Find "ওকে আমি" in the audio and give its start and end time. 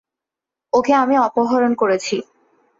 0.73-1.15